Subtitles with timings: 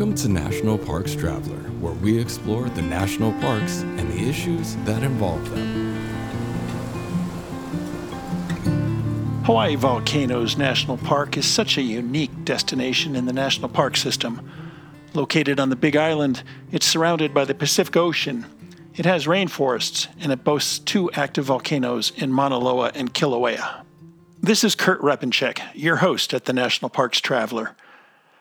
[0.00, 5.02] Welcome to National Parks Traveler, where we explore the national parks and the issues that
[5.02, 5.94] involve them.
[9.44, 14.40] Hawaii Volcanoes National Park is such a unique destination in the national park system.
[15.12, 18.46] Located on the Big Island, it's surrounded by the Pacific Ocean.
[18.94, 23.84] It has rainforests, and it boasts two active volcanoes in Mauna Loa and Kilauea.
[24.40, 27.76] This is Kurt Repanshek, your host at the National Parks Traveler.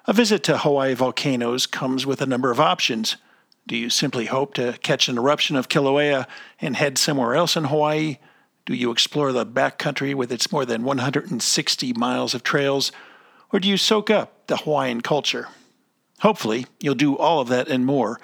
[0.09, 3.17] A visit to Hawaii volcanoes comes with a number of options.
[3.67, 6.25] Do you simply hope to catch an eruption of Kilauea
[6.59, 8.17] and head somewhere else in Hawaii?
[8.65, 12.91] Do you explore the backcountry with its more than 160 miles of trails?
[13.53, 15.47] Or do you soak up the Hawaiian culture?
[16.21, 18.19] Hopefully, you'll do all of that and more,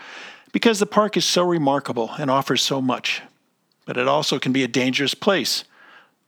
[0.52, 3.22] because the park is so remarkable and offers so much.
[3.86, 5.66] But it also can be a dangerous place.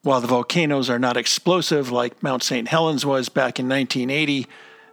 [0.04, 2.68] While the volcanoes are not explosive like Mount St.
[2.68, 4.46] Helens was back in 1980,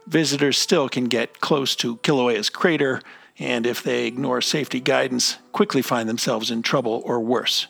[0.07, 3.01] visitors still can get close to Kilauea's crater,
[3.39, 7.67] and if they ignore safety guidance, quickly find themselves in trouble or worse.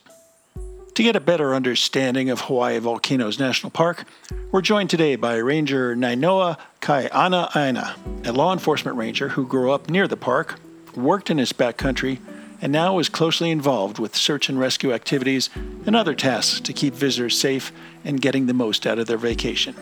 [0.96, 4.06] To get a better understanding of Hawaii Volcanoes National Park,
[4.52, 10.08] we're joined today by Ranger Nainoa Keanaaina, a law enforcement ranger who grew up near
[10.08, 10.58] the park,
[10.96, 12.20] worked in its backcountry,
[12.62, 15.50] and now is closely involved with search and rescue activities
[15.86, 17.74] and other tasks to keep visitors safe
[18.06, 19.76] and getting the most out of their vacation.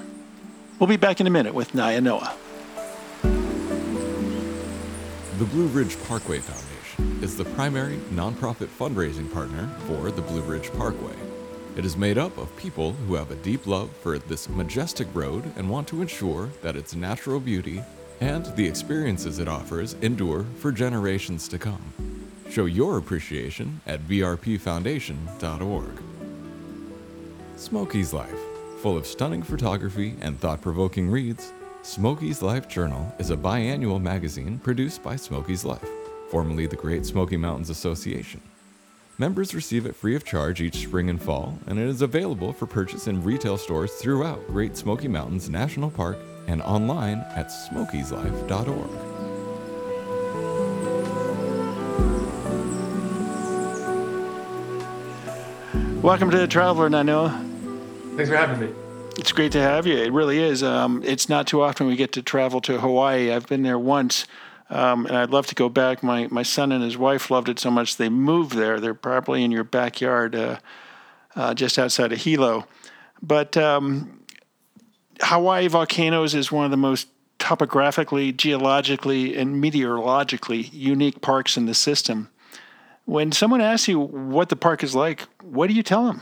[0.80, 2.36] We'll be back in a minute with Nainoa.
[5.44, 10.72] The Blue Ridge Parkway Foundation is the primary nonprofit fundraising partner for the Blue Ridge
[10.72, 11.18] Parkway.
[11.76, 15.44] It is made up of people who have a deep love for this majestic road
[15.58, 17.84] and want to ensure that its natural beauty
[18.22, 21.92] and the experiences it offers endure for generations to come.
[22.50, 26.04] Show your appreciation at brpfoundation.org.
[27.58, 28.40] Smokies Life,
[28.80, 31.52] full of stunning photography and thought provoking reads,
[31.84, 35.86] Smokies Life Journal is a biannual magazine produced by Smokies Life,
[36.30, 38.40] formerly the Great Smoky Mountains Association.
[39.18, 42.68] Members receive it free of charge each spring and fall, and it is available for
[42.68, 48.90] purchase in retail stores throughout Great Smoky Mountains National Park and online at smokieslife.org.
[56.02, 57.32] Welcome to the Traveler, Nainoa.
[58.16, 58.83] Thanks for having me.
[59.16, 59.96] It's great to have you.
[59.96, 60.64] It really is.
[60.64, 63.32] Um, it's not too often we get to travel to Hawaii.
[63.32, 64.26] I've been there once,
[64.70, 66.02] um, and I'd love to go back.
[66.02, 68.80] My my son and his wife loved it so much they moved there.
[68.80, 70.60] They're probably in your backyard, uh,
[71.36, 72.68] uh, just outside of Hilo.
[73.22, 74.24] But um,
[75.22, 77.08] Hawaii volcanoes is one of the most
[77.40, 82.30] topographically, geologically, and meteorologically unique parks in the system.
[83.06, 86.22] When someone asks you what the park is like, what do you tell them?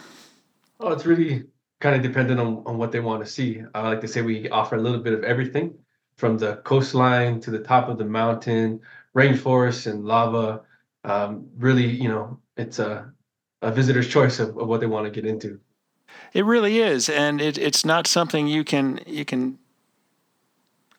[0.79, 1.45] Oh, it's really
[1.81, 3.61] kind of dependent on, on what they want to see.
[3.73, 5.73] I like to say we offer a little bit of everything
[6.15, 8.79] from the coastline to the top of the mountain,
[9.15, 10.61] rainforest and lava.
[11.03, 13.11] Um, really, you know, it's a,
[13.63, 15.59] a visitor's choice of, of what they want to get into.
[16.33, 19.57] It really is, and it, it's not something you can you can.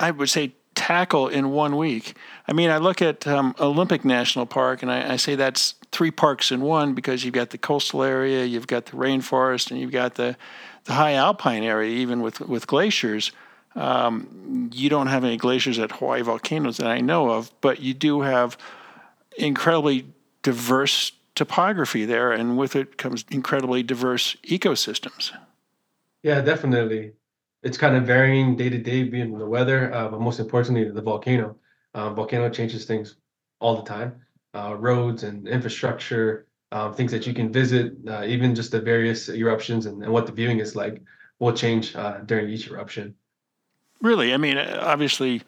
[0.00, 2.16] I would say tackle in one week.
[2.48, 6.10] I mean, I look at um, Olympic National Park, and I, I, say that's three
[6.10, 9.93] parks in one because you've got the coastal area, you've got the rainforest, and you've
[9.93, 10.37] got the
[10.84, 13.31] the high alpine area, even with with glaciers.
[13.76, 17.94] Um, you don't have any glaciers at Hawaii volcanoes that I know of, but you
[17.94, 18.59] do have
[19.38, 20.06] incredibly
[20.43, 25.31] diverse topography there, and with it comes incredibly diverse ecosystems.
[26.25, 27.12] Yeah, definitely.
[27.62, 31.03] It's kind of varying day to day, being the weather, uh, but most importantly, the
[31.03, 31.56] volcano.
[31.95, 33.17] Uh, volcano changes things
[33.61, 34.21] all the time.
[34.55, 39.28] Uh, roads and infrastructure, um, things that you can visit, uh, even just the various
[39.28, 41.00] eruptions and, and, what the viewing is like
[41.39, 43.15] will change uh, during each eruption.
[44.00, 45.43] Really, I mean, obviously,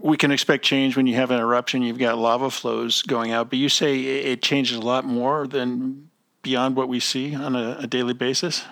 [0.00, 1.82] we can expect change when you have an eruption.
[1.82, 6.10] You've got lava flows going out, but you say it changes a lot more than
[6.42, 8.64] beyond what we see on a, a daily basis.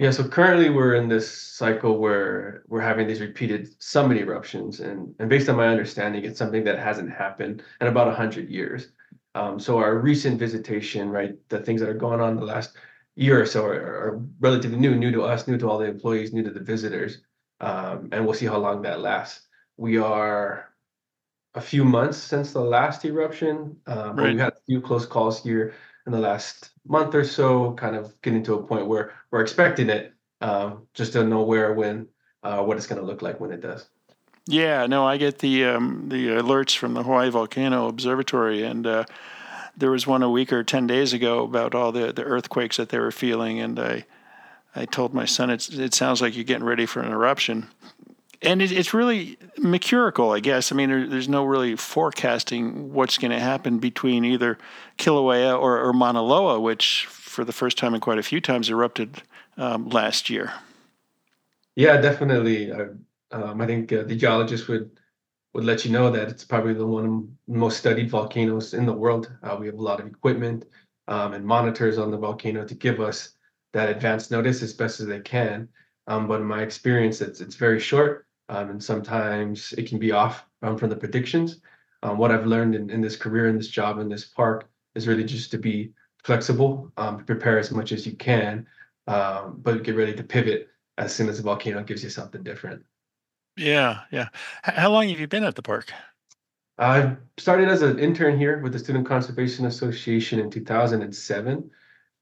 [0.00, 5.14] Yeah, so currently we're in this cycle where we're having these repeated summit eruptions, and
[5.18, 8.92] and based on my understanding, it's something that hasn't happened in about hundred years.
[9.34, 12.78] Um, so our recent visitation, right, the things that are going on the last
[13.14, 16.32] year or so are, are, relatively new, new to us, new to all the employees,
[16.32, 17.18] new to the visitors,
[17.60, 19.48] um, and we'll see how long that lasts.
[19.76, 20.72] We are
[21.52, 23.76] a few months since the last eruption.
[23.84, 24.30] But right.
[24.30, 25.74] we've had a few close calls here
[26.12, 29.88] in the last month or so, kind of getting to a point where we're expecting
[29.88, 32.08] it, um, just to know where, when,
[32.42, 33.86] uh, what it's going to look like when it does.
[34.46, 39.04] Yeah, no, I get the um, the alerts from the Hawaii Volcano Observatory, and uh,
[39.76, 42.88] there was one a week or ten days ago about all the, the earthquakes that
[42.88, 44.04] they were feeling, and I
[44.74, 47.68] I told my son it sounds like you're getting ready for an eruption,
[48.42, 50.72] and it, it's really mercurical, I guess.
[50.72, 54.58] I mean, there, there's no really forecasting what's going to happen between either
[54.98, 58.70] Kilauea or, or Mauna Loa, which for the first time in quite a few times
[58.70, 59.22] erupted
[59.56, 60.52] um, last year.
[61.76, 62.72] Yeah, definitely.
[62.72, 62.86] Uh,
[63.30, 64.90] um, I think uh, the geologists would
[65.52, 67.10] would let you know that it's probably the one of
[67.48, 69.32] the most studied volcanoes in the world.
[69.42, 70.64] Uh, we have a lot of equipment
[71.08, 73.30] um, and monitors on the volcano to give us
[73.72, 75.68] that advance notice as best as they can.
[76.06, 80.10] Um, but in my experience, it's it's very short, um, and sometimes it can be
[80.10, 81.60] off um, from the predictions.
[82.02, 85.06] Um, what I've learned in, in this career, in this job, in this park, is
[85.06, 85.92] really just to be
[86.24, 88.66] flexible, um, prepare as much as you can,
[89.06, 90.68] um, but get ready to pivot
[90.98, 92.82] as soon as the volcano gives you something different.
[93.56, 94.28] Yeah, yeah.
[94.66, 95.92] H- how long have you been at the park?
[96.76, 101.70] I started as an intern here with the Student Conservation Association in 2007.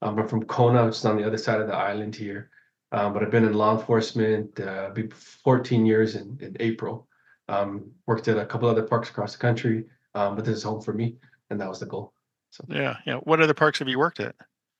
[0.01, 2.51] Um, I'm from Kona, which is on the other side of the island here.
[2.91, 4.91] Um, but I've been in law enforcement uh,
[5.43, 7.07] 14 years in, in April.
[7.47, 10.81] Um, worked at a couple other parks across the country, um, but this is home
[10.81, 11.17] for me,
[11.49, 12.13] and that was the goal.
[12.51, 13.15] So yeah, yeah.
[13.17, 14.35] What other parks have you worked at?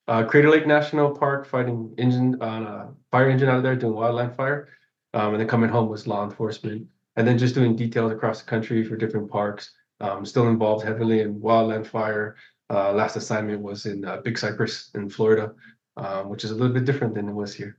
[0.07, 3.93] Uh, Crater Lake National Park, fighting engine on a fire engine out of there, doing
[3.93, 4.69] wildland fire,
[5.13, 8.49] um, and then coming home was law enforcement, and then just doing details across the
[8.49, 9.71] country for different parks.
[10.01, 12.37] Um, still involved heavily in wildland fire.
[12.71, 15.53] Uh, last assignment was in uh, Big Cypress in Florida,
[15.97, 17.77] um, which is a little bit different than it was here.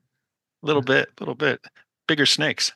[0.63, 1.61] Little bit, little bit
[2.11, 2.73] bigger snakes.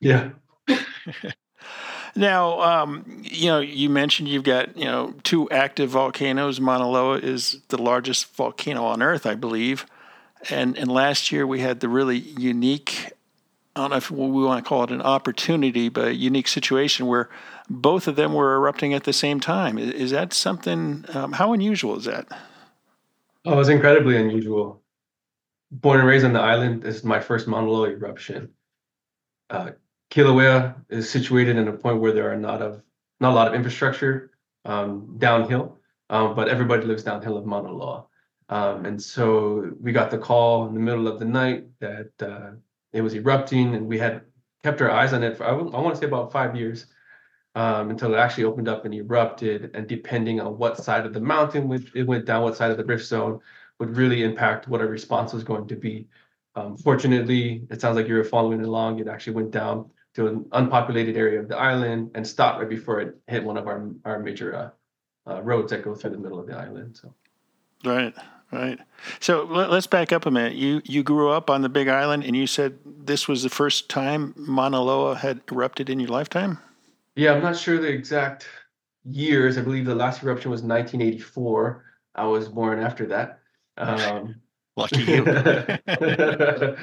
[0.00, 0.30] Yeah.
[2.16, 6.60] now, um, you know, you mentioned you've got you know two active volcanoes.
[6.60, 9.86] Mauna Loa is the largest volcano on Earth, I believe,
[10.50, 13.12] and and last year we had the really unique.
[13.74, 17.06] I don't know if we want to call it an opportunity, but a unique situation
[17.06, 17.28] where
[17.68, 19.78] both of them were erupting at the same time.
[19.78, 21.06] Is, is that something?
[21.12, 22.28] Um, how unusual is that?
[23.46, 24.83] Oh, it was incredibly unusual
[25.80, 26.82] born and raised on the island.
[26.82, 28.50] This is my first Mauna Loa eruption.
[29.50, 29.72] Uh,
[30.10, 32.82] Kilauea is situated in a point where there are not of
[33.20, 34.30] not a lot of infrastructure
[34.64, 35.78] um, downhill,
[36.10, 38.04] um, but everybody lives downhill of Mauna Loa.
[38.48, 42.50] Um, and so we got the call in the middle of the night that uh,
[42.92, 44.22] it was erupting, and we had
[44.62, 46.86] kept our eyes on it for I, I want to say about five years
[47.54, 49.70] um, until it actually opened up and erupted.
[49.74, 52.84] And depending on what side of the mountain it went down, what side of the
[52.84, 53.40] rift zone,
[53.78, 56.06] would really impact what our response was going to be.
[56.56, 59.00] Um, fortunately, it sounds like you were following along.
[59.00, 63.00] It actually went down to an unpopulated area of the island and stopped right before
[63.00, 66.38] it hit one of our our major uh, uh, roads that go through the middle
[66.38, 66.96] of the island.
[66.96, 67.12] So,
[67.84, 68.14] right,
[68.52, 68.78] right.
[69.18, 70.54] So let, us back up a minute.
[70.54, 73.88] You you grew up on the Big Island, and you said this was the first
[73.88, 76.58] time Mauna Loa had erupted in your lifetime.
[77.16, 78.46] Yeah, I'm not sure the exact
[79.04, 79.58] years.
[79.58, 81.84] I believe the last eruption was 1984.
[82.14, 83.40] I was born after that.
[83.76, 84.36] Um,
[84.76, 85.24] Lucky you.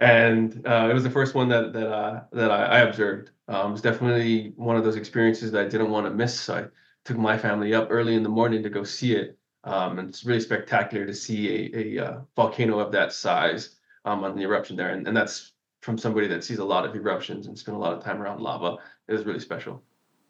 [0.00, 3.30] and uh, it was the first one that that uh, that I, I observed.
[3.48, 6.38] Um, it was definitely one of those experiences that I didn't want to miss.
[6.38, 6.64] So I
[7.04, 9.38] took my family up early in the morning to go see it.
[9.64, 14.24] Um, and it's really spectacular to see a, a uh, volcano of that size um,
[14.24, 14.90] on the eruption there.
[14.90, 15.52] And, and that's
[15.82, 18.40] from somebody that sees a lot of eruptions and spent a lot of time around
[18.40, 18.78] lava.
[19.08, 19.82] It was really special.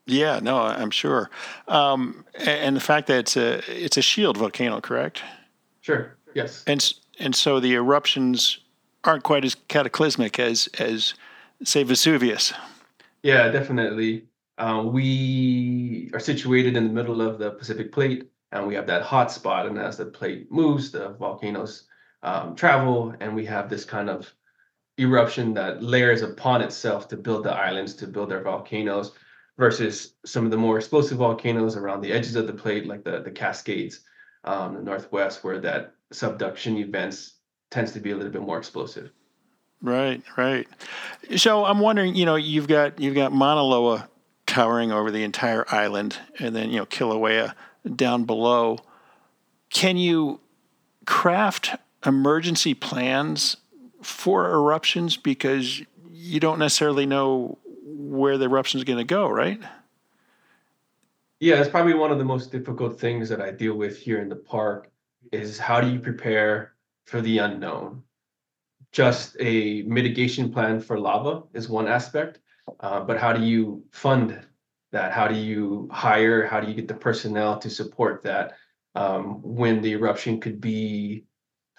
[0.06, 1.30] Yeah, no, I'm sure.
[1.66, 5.22] Um, and the fact that it's a it's a shield volcano, correct?
[5.86, 6.16] Sure.
[6.34, 6.64] Yes.
[6.66, 8.58] And and so the eruptions
[9.04, 11.14] aren't quite as cataclysmic as as
[11.62, 12.52] say Vesuvius.
[13.22, 14.24] Yeah, definitely.
[14.58, 19.02] Um, we are situated in the middle of the Pacific Plate, and we have that
[19.02, 19.66] hot spot.
[19.66, 21.84] And as the plate moves, the volcanoes
[22.24, 24.32] um, travel, and we have this kind of
[24.98, 29.12] eruption that layers upon itself to build the islands, to build their volcanoes,
[29.56, 33.22] versus some of the more explosive volcanoes around the edges of the plate, like the
[33.22, 34.00] the Cascades
[34.46, 37.34] um, the Northwest, where that subduction events
[37.70, 39.10] tends to be a little bit more explosive.
[39.82, 40.66] Right, right.
[41.36, 44.08] So I'm wondering, you know, you've got you've got Mauna Loa
[44.46, 47.54] towering over the entire island, and then you know Kilauea
[47.94, 48.78] down below.
[49.70, 50.40] Can you
[51.04, 51.74] craft
[52.04, 53.56] emergency plans
[54.02, 59.60] for eruptions because you don't necessarily know where the eruption is going to go, right?
[61.38, 64.30] Yeah, it's probably one of the most difficult things that I deal with here in
[64.30, 64.90] the park
[65.32, 66.72] is how do you prepare
[67.04, 68.04] for the unknown?
[68.90, 72.40] Just a mitigation plan for lava is one aspect,
[72.80, 74.46] uh, but how do you fund
[74.92, 75.12] that?
[75.12, 76.46] How do you hire?
[76.46, 78.54] How do you get the personnel to support that
[78.94, 81.26] um, when the eruption could be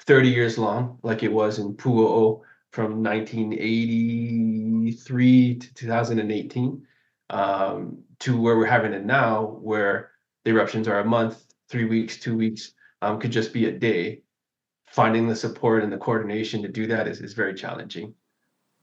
[0.02, 6.86] 30 years long, like it was in Pu'u'o from 1983 to 2018?
[7.32, 10.12] Um, to where we're having it now, where
[10.44, 14.22] the eruptions are a month, three weeks, two weeks, um, could just be a day.
[14.92, 18.14] Finding the support and the coordination to do that is, is very challenging.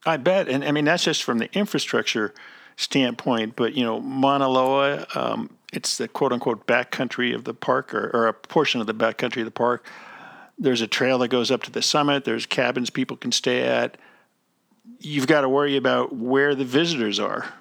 [0.07, 2.35] I bet, and I mean that's just from the infrastructure
[2.77, 3.57] standpoint.
[3.57, 8.11] But you know, Mauna Loa, um, it's the quote unquote backcountry of the park, or,
[8.13, 9.87] or a portion of the backcountry of the park.
[10.59, 12.25] There's a trail that goes up to the summit.
[12.25, 13.97] There's cabins people can stay at.
[15.01, 17.53] You've got to worry about where the visitors are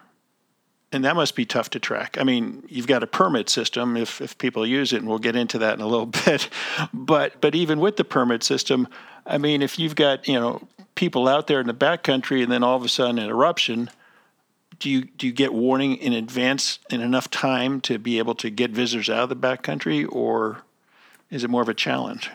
[0.93, 2.17] and that must be tough to track.
[2.19, 5.35] I mean, you've got a permit system if, if people use it, and we'll get
[5.35, 6.49] into that in a little bit.
[6.93, 8.87] But but even with the permit system,
[9.25, 12.63] I mean, if you've got you know people out there in the backcountry, and then
[12.63, 13.89] all of a sudden an eruption,
[14.79, 18.49] do you do you get warning in advance in enough time to be able to
[18.49, 20.61] get visitors out of the backcountry, or
[21.31, 22.29] is it more of a challenge?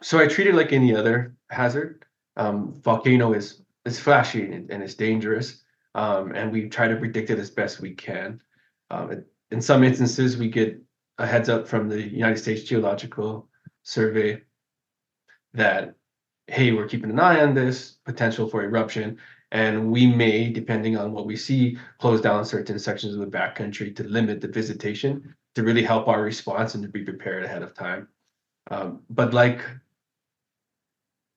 [0.00, 2.04] So I treat it like any other hazard.
[2.38, 5.62] Um, volcano is is flashy and, and it's dangerous
[5.96, 8.40] um, and we try to predict it as best we can.
[8.90, 10.78] Um, in some instances, we get
[11.18, 13.48] a heads up from the United States Geological
[13.82, 14.42] Survey
[15.54, 15.94] that,
[16.48, 19.16] hey, we're keeping an eye on this potential for eruption,
[19.52, 23.96] and we may, depending on what we see, close down certain sections of the backcountry
[23.96, 27.72] to limit the visitation to really help our response and to be prepared ahead of
[27.72, 28.06] time.
[28.70, 29.62] Um, but like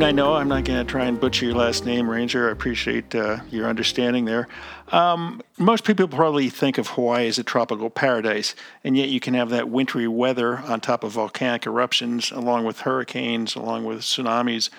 [0.00, 2.48] I know I'm not going to try and butcher your last name, Ranger.
[2.48, 4.48] I appreciate uh, your understanding there.
[4.88, 9.34] Um, most people probably think of Hawaii as a tropical paradise, and yet you can
[9.34, 14.70] have that wintry weather on top of volcanic eruptions, along with hurricanes, along with tsunamis.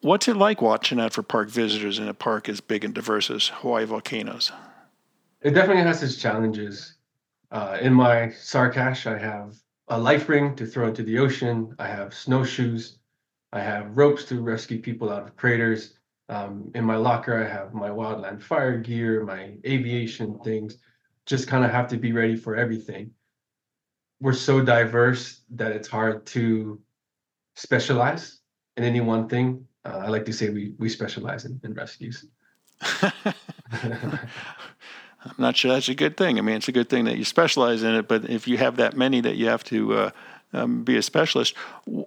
[0.00, 3.30] What's it like watching out for park visitors in a park as big and diverse
[3.30, 4.52] as Hawaii volcanoes?
[5.42, 6.96] It definitely has its challenges.
[7.50, 9.56] Uh, in my Sarkash, I have
[9.88, 11.74] a life ring to throw into the ocean.
[11.78, 12.98] I have snowshoes
[13.56, 15.94] I have ropes to rescue people out of craters.
[16.28, 20.76] Um, in my locker, I have my wildland fire gear, my aviation things.
[21.24, 23.12] Just kind of have to be ready for everything.
[24.20, 26.78] We're so diverse that it's hard to
[27.54, 28.40] specialize
[28.76, 29.66] in any one thing.
[29.86, 32.26] Uh, I like to say we we specialize in, in rescues.
[35.26, 36.38] I'm not sure that's a good thing.
[36.38, 38.76] I mean, it's a good thing that you specialize in it, but if you have
[38.76, 40.10] that many that you have to uh,
[40.52, 41.54] um, be a specialist.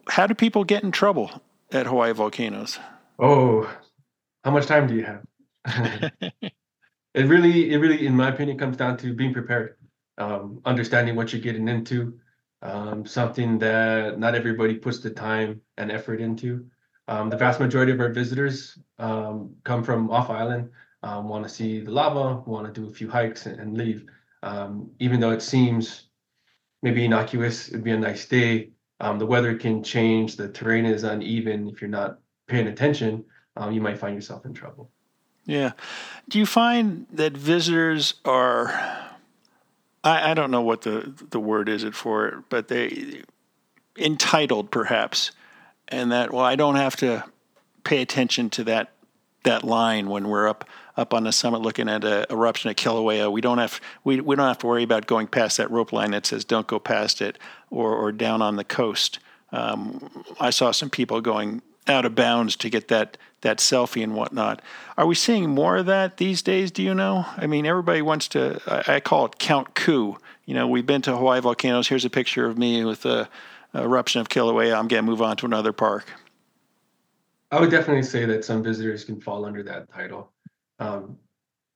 [0.07, 1.41] How do people get in trouble
[1.71, 2.79] at Hawaii volcanoes?
[3.17, 3.69] Oh,
[4.43, 5.23] how much time do you have?
[7.13, 9.75] it really, it really, in my opinion, comes down to being prepared,
[10.17, 12.17] um, understanding what you're getting into,
[12.61, 16.65] um, something that not everybody puts the time and effort into.
[17.07, 20.69] Um, the vast majority of our visitors um, come from off island,
[21.03, 24.05] um, want to see the lava, want to do a few hikes and, and leave.
[24.99, 26.08] even though it seems
[26.81, 27.69] maybe innocuous.
[27.69, 28.69] It'd be a nice day.
[28.99, 30.35] Um, the weather can change.
[30.35, 31.69] The terrain is uneven.
[31.69, 34.91] If you're not paying attention, um, you might find yourself in trouble.
[35.45, 35.71] Yeah.
[36.27, 38.67] Do you find that visitors are,
[40.03, 43.23] I, I don't know what the, the word is it for it, but they
[43.97, 45.31] entitled perhaps,
[45.87, 47.23] and that, well, I don't have to
[47.83, 48.91] pay attention to that
[49.49, 50.65] that line when we're up
[50.95, 53.31] up on the summit looking at an eruption at Kilauea.
[53.31, 56.11] We don't have we, we don't have to worry about going past that rope line
[56.11, 57.37] that says don't go past it,
[57.69, 59.19] or or down on the coast.
[59.51, 64.15] Um, I saw some people going out of bounds to get that that selfie and
[64.15, 64.61] whatnot.
[64.97, 66.71] Are we seeing more of that these days?
[66.71, 67.25] Do you know?
[67.37, 68.61] I mean, everybody wants to.
[68.67, 70.17] I, call it count coup.
[70.45, 71.87] You know, we've been to Hawaii volcanoes.
[71.87, 73.29] Here's a picture of me with a,
[73.73, 74.77] a eruption of Kilauea.
[74.77, 76.11] I'm going to move on to another park.
[77.51, 80.31] I would definitely say that some visitors can fall under that title.
[80.79, 81.17] Um,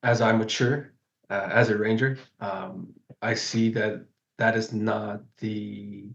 [0.03, 0.93] as I mature
[1.29, 4.05] uh, as a ranger, um, I see that
[4.37, 6.05] that is not the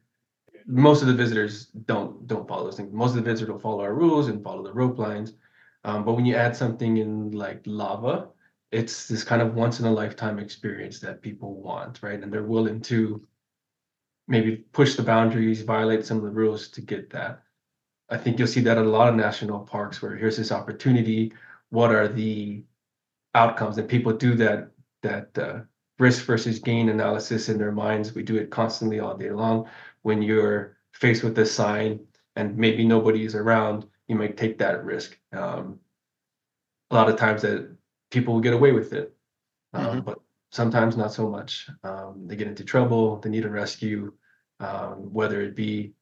[0.66, 2.92] most of the visitors don't don't follow those things.
[2.92, 5.32] Most of the visitors don't follow our rules and follow the rope lines.
[5.84, 8.28] Um, but when you add something in like lava,
[8.70, 12.22] it's this kind of once in a lifetime experience that people want, right?
[12.22, 13.26] And they're willing to
[14.26, 17.42] maybe push the boundaries, violate some of the rules to get that.
[18.10, 21.32] I think you'll see that at a lot of national parks where here's this opportunity.
[21.70, 22.62] What are the
[23.34, 23.78] outcomes?
[23.78, 24.70] And people do that
[25.02, 25.60] that uh,
[25.98, 28.14] risk versus gain analysis in their minds.
[28.14, 29.68] We do it constantly all day long.
[30.02, 32.00] When you're faced with a sign
[32.36, 35.18] and maybe nobody is around, you might take that risk.
[35.32, 35.80] Um,
[36.90, 37.76] a lot of times that
[38.10, 39.14] people will get away with it,
[39.74, 40.00] um, mm-hmm.
[40.00, 41.68] but sometimes not so much.
[41.84, 44.12] Um, they get into trouble, they need a rescue,
[44.60, 45.92] um, whether it be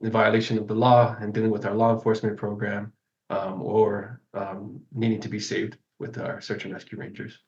[0.00, 2.92] in violation of the law and dealing with our law enforcement program
[3.28, 7.38] um, or um, needing to be saved with our search and rescue rangers.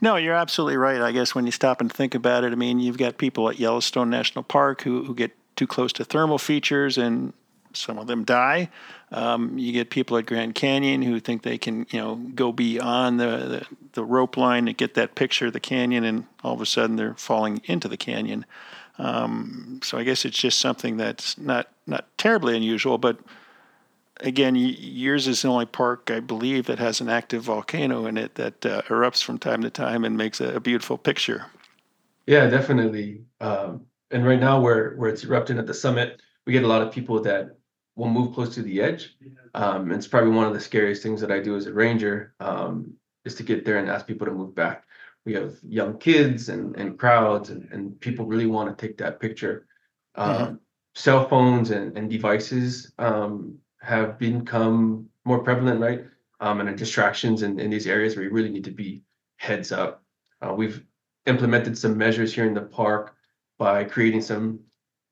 [0.00, 1.00] No, you're absolutely right.
[1.00, 3.58] I guess when you stop and think about it, I mean, you've got people at
[3.58, 7.32] Yellowstone National Park who, who get too close to thermal features and
[7.74, 8.70] some of them die.
[9.12, 13.20] Um, you get people at Grand Canyon who think they can, you know, go beyond
[13.20, 16.60] the, the, the, rope line to get that picture of the canyon, and all of
[16.60, 18.44] a sudden they're falling into the canyon.
[18.98, 23.18] Um, so I guess it's just something that's not not terribly unusual, but
[24.20, 28.34] again, yours is the only park I believe that has an active volcano in it
[28.34, 31.46] that uh, erupts from time to time and makes a, a beautiful picture.
[32.26, 33.22] Yeah, definitely.
[33.40, 36.82] Um, and right now, where where it's erupting at the summit, we get a lot
[36.82, 37.56] of people that
[37.96, 39.16] will move close to the edge.
[39.54, 42.94] Um, it's probably one of the scariest things that I do as a ranger um,
[43.24, 44.84] is to get there and ask people to move back.
[45.26, 49.20] We have young kids and, and crowds, and, and people really want to take that
[49.20, 49.66] picture.
[50.16, 50.54] mm-hmm.
[50.94, 56.04] Cell phones and, and devices um, have become more prevalent, right?
[56.40, 59.02] Um, and distractions in, in these areas where you really need to be
[59.36, 60.02] heads up.
[60.40, 60.84] Uh, we've
[61.26, 63.14] implemented some measures here in the park
[63.58, 64.60] by creating some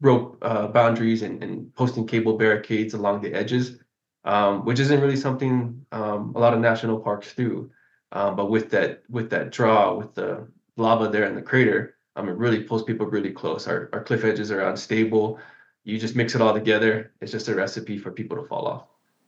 [0.01, 3.79] rope uh, boundaries and, and posting cable barricades along the edges,
[4.25, 7.71] um, which isn't really something um, a lot of national parks do.
[8.13, 12.29] Um, but with that with that draw, with the lava there in the crater, um,
[12.29, 13.67] it really pulls people really close.
[13.67, 15.39] Our, our cliff edges are unstable.
[15.85, 17.13] You just mix it all together.
[17.21, 18.87] It's just a recipe for people to fall off.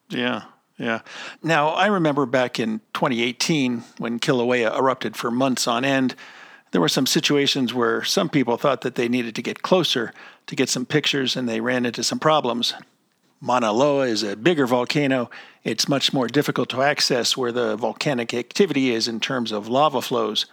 [0.09, 0.45] Yeah,
[0.79, 1.01] yeah.
[1.43, 6.15] Now, I remember back in 2018 when Kilauea erupted for months on end,
[6.71, 10.13] there were some situations where some people thought that they needed to get closer
[10.47, 12.75] to get some pictures and they ran into some problems.
[13.41, 15.31] Mauna Loa is a bigger volcano.
[15.63, 20.03] It's much more difficult to access where the volcanic activity is in terms of lava
[20.03, 20.47] flows.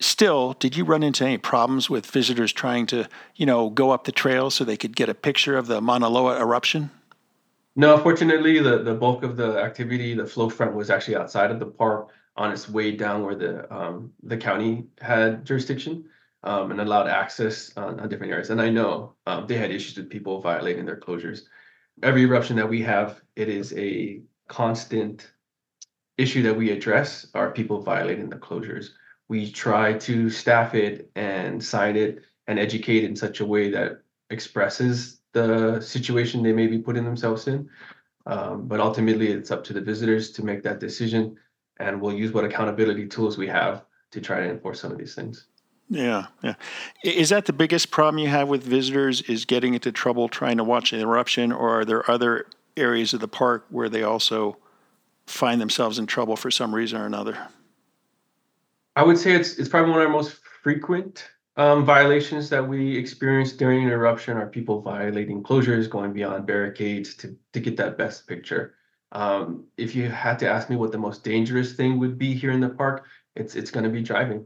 [0.00, 4.04] Still, did you run into any problems with visitors trying to, you know, go up
[4.04, 6.90] the trail so they could get a picture of the Mauna Loa eruption?
[7.74, 11.58] No, fortunately, the, the bulk of the activity, the flow front was actually outside of
[11.58, 16.04] the park on its way down where the um, the county had jurisdiction
[16.42, 18.50] um, and allowed access on, on, different areas.
[18.50, 21.42] And I know um, they had issues with people violating their closures.
[22.02, 25.30] Every eruption that we have, it is a constant
[26.18, 28.90] issue that we address are people violating the closures.
[29.28, 34.02] We try to staff it and sign it and educate in such a way that
[34.30, 37.68] expresses the situation they may be putting themselves in.
[38.26, 41.36] Um, but ultimately, it's up to the visitors to make that decision
[41.78, 45.14] and we'll use what accountability tools we have to try to enforce some of these
[45.14, 45.46] things.
[45.88, 46.54] Yeah, yeah.
[47.04, 49.22] Is that the biggest problem you have with visitors?
[49.22, 52.46] Is getting into trouble trying to watch an eruption, or are there other
[52.76, 54.56] areas of the park where they also
[55.26, 57.38] find themselves in trouble for some reason or another?
[58.96, 62.96] I would say it's it's probably one of our most frequent um, violations that we
[62.96, 67.96] experience during an eruption are people violating closures, going beyond barricades to to get that
[67.96, 68.74] best picture.
[69.12, 72.50] Um, if you had to ask me what the most dangerous thing would be here
[72.50, 74.44] in the park, it's it's going to be driving.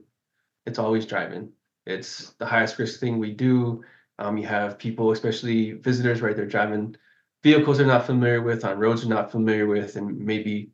[0.66, 1.50] It's always driving.
[1.86, 3.82] It's the highest risk thing we do.
[4.18, 6.36] Um, you have people, especially visitors, right?
[6.36, 6.96] They're driving
[7.42, 10.72] vehicles they're not familiar with on roads they're not familiar with, and maybe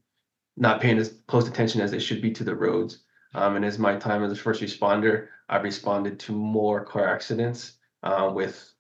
[0.57, 3.05] not paying as close attention as they should be to the roads.
[3.35, 7.75] Um, and as my time as a first responder, I've responded to more car accidents
[8.03, 8.73] uh, with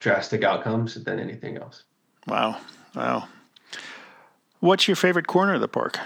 [0.00, 1.84] drastic outcomes than anything else.
[2.26, 2.60] Wow.
[2.94, 3.28] Wow.
[4.60, 5.98] What's your favorite corner of the park?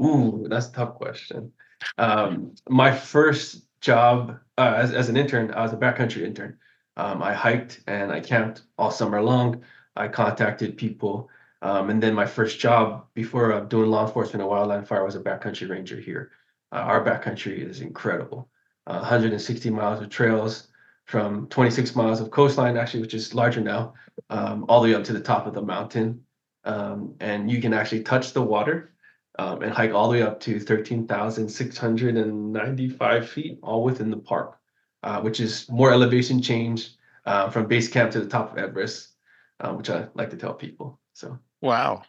[0.00, 1.52] Ooh, that's a tough question.
[1.98, 6.58] Um, my first job uh, as, as an intern, I was a backcountry intern.
[6.96, 9.62] Um, I hiked and I camped all summer long.
[9.96, 11.30] I contacted people.
[11.62, 15.16] Um, and then my first job before uh, doing law enforcement and wildland fire was
[15.16, 16.30] a backcountry ranger here.
[16.72, 18.48] Uh, our backcountry is incredible.
[18.86, 20.68] Uh, 160 miles of trails
[21.04, 23.94] from 26 miles of coastline, actually, which is larger now,
[24.30, 26.24] um, all the way up to the top of the mountain
[26.64, 28.92] um, and you can actually touch the water
[29.40, 34.58] um, and hike all the way up to 13,695 feet, all within the park,
[35.02, 36.90] uh, which is more elevation change
[37.24, 39.14] uh, from base camp to the top of Everest,
[39.60, 41.00] uh, which I like to tell people.
[41.14, 42.02] So wow,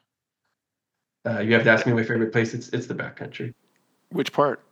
[1.26, 2.54] uh, you have to ask me my favorite place.
[2.54, 3.54] It's it's the backcountry.
[4.10, 4.66] Which part?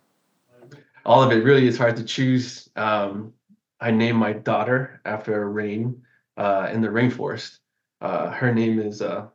[1.05, 2.67] All of it really is hard to choose.
[2.75, 3.31] Um,
[3.79, 6.01] I named my daughter after a rain
[6.35, 7.59] uh, in the rainforest.
[8.01, 9.27] Uh, her name is uh,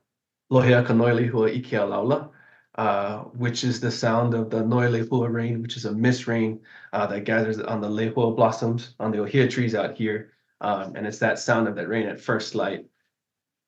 [0.53, 2.29] Lohea Kanoilehua Ikea Laula,
[2.77, 6.61] uh, which is the sound of the Noilehua rain, which is a mist rain
[6.93, 10.33] uh, that gathers on the lehua blossoms on the ohia trees out here.
[10.61, 12.87] Um, and it's that sound of that rain at first light.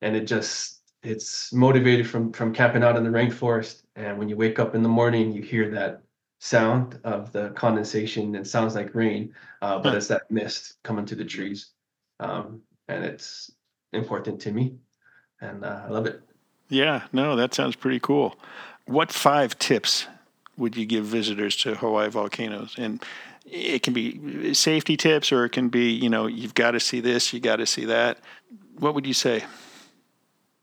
[0.02, 3.82] And it just, it's motivated from, from camping out in the rainforest.
[3.94, 6.02] And when you wake up in the morning, you hear that
[6.40, 8.34] sound of the condensation.
[8.34, 11.70] It sounds like rain, uh, but it's that mist coming to the trees.
[12.18, 13.52] Um, and it's
[13.92, 14.76] important to me.
[15.40, 16.22] And uh, I love it.
[16.68, 18.36] Yeah, no, that sounds pretty cool.
[18.86, 20.06] What five tips
[20.56, 22.74] would you give visitors to Hawaii volcanoes?
[22.78, 23.02] And
[23.44, 27.00] it can be safety tips or it can be, you know, you've got to see
[27.00, 28.18] this, you got to see that.
[28.78, 29.44] What would you say?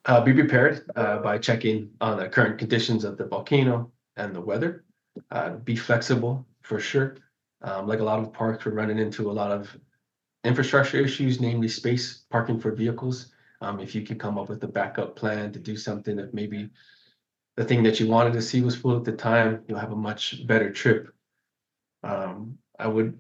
[0.06, 4.42] Uh, be prepared uh, by checking on the current conditions of the volcano and the
[4.42, 4.84] weather.
[5.32, 7.18] Uh, be flexible for sure.
[7.62, 9.76] Um, like a lot of parks, we're running into a lot of
[10.44, 13.32] infrastructure issues, namely space parking for vehicles.
[13.62, 16.70] Um, if you can come up with a backup plan to do something that maybe
[17.56, 19.96] the thing that you wanted to see was full at the time, you'll have a
[19.96, 21.14] much better trip.
[22.04, 23.18] Um, I would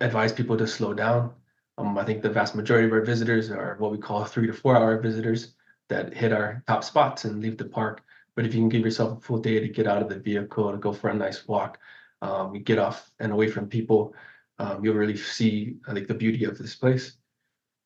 [0.00, 1.32] advise people to slow down.
[1.78, 4.52] Um, I think the vast majority of our visitors are what we call three to
[4.52, 5.54] four hour visitors
[5.88, 8.02] that hit our top spots and leave the park.
[8.36, 10.70] But if you can give yourself a full day to get out of the vehicle
[10.70, 11.78] to go for a nice walk,
[12.22, 14.14] um, you get off and away from people,
[14.58, 17.16] um, you'll really see, I think, the beauty of this place.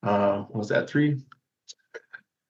[0.03, 1.21] Uh, was that three?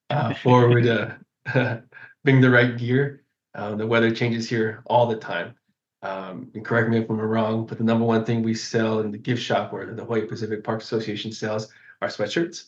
[0.10, 1.18] uh, forward to
[2.24, 3.24] bring the right gear.
[3.56, 5.56] Uh, the weather changes here all the time.
[6.02, 9.12] Um, and correct me if I'm wrong, but the number one thing we sell in
[9.12, 11.70] the gift shop or the Hawaii Pacific Park Association sells
[12.02, 12.66] are sweatshirts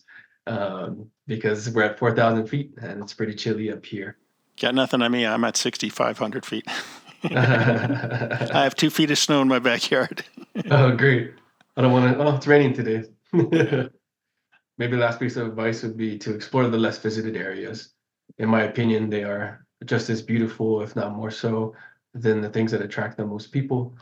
[0.48, 4.18] um, because we're at 4,000 feet and it's pretty chilly up here.
[4.60, 5.26] Got nothing on me.
[5.26, 6.66] I'm at 6,500 feet.
[7.24, 10.24] I have two feet of snow in my backyard.
[10.72, 11.34] oh, great.
[11.76, 12.24] I don't want to.
[12.24, 16.78] Oh, it's raining today maybe the last piece of advice would be to explore the
[16.78, 17.90] less visited areas.
[18.38, 21.74] In my opinion, they are just as beautiful, if not more so,
[22.14, 23.96] than the things that attract the most people.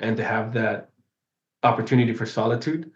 [0.00, 0.90] And to have that
[1.62, 2.90] opportunity for solitude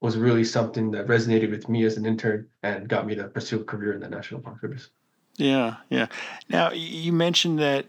[0.00, 3.60] was really something that resonated with me as an intern and got me to pursue
[3.60, 4.90] a career in the National Park Service.
[5.36, 6.06] Yeah, yeah.
[6.48, 7.86] Now, you mentioned that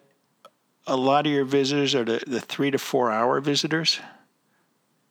[0.88, 4.00] a lot of your visitors are the, the three to four hour visitors.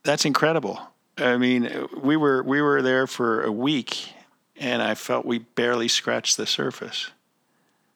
[0.03, 0.81] That's incredible.
[1.17, 4.09] I mean, we were we were there for a week,
[4.57, 7.11] and I felt we barely scratched the surface.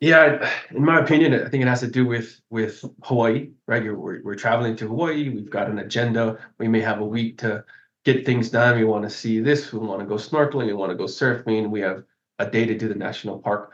[0.00, 3.82] Yeah, in my opinion, I think it has to do with with Hawaii, right?
[3.82, 5.28] We're, we're traveling to Hawaii.
[5.28, 6.38] We've got an agenda.
[6.58, 7.64] We may have a week to
[8.04, 8.76] get things done.
[8.78, 9.72] We want to see this.
[9.72, 10.66] We want to go snorkeling.
[10.66, 11.70] We want to go surfing.
[11.70, 12.04] We have
[12.38, 13.72] a day to do the national park.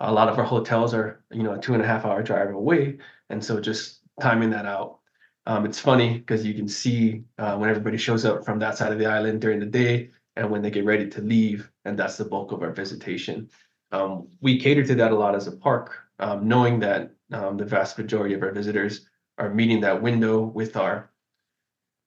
[0.00, 2.54] A lot of our hotels are, you know, a two and a half hour drive
[2.54, 4.98] away, and so just timing that out
[5.46, 8.92] um, it's funny because you can see uh, when everybody shows up from that side
[8.92, 12.16] of the island during the day and when they get ready to leave, and that's
[12.16, 13.48] the bulk of our visitation.
[13.92, 17.64] Um, we cater to that a lot as a park, um, knowing that um, the
[17.64, 19.06] vast majority of our visitors
[19.38, 21.10] are meeting that window with our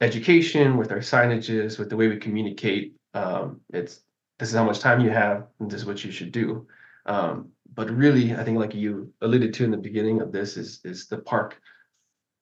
[0.01, 2.95] education, with our signages, with the way we communicate.
[3.13, 4.01] Um, it's
[4.39, 6.67] this is how much time you have, and this is what you should do.
[7.05, 10.79] Um, but really, I think like you alluded to in the beginning of this is
[10.83, 11.59] is the park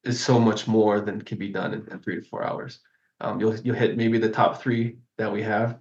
[0.04, 2.80] is so much more than can be done in, in three to four hours.
[3.22, 5.80] Um, you'll you'll hit maybe the top three that we have,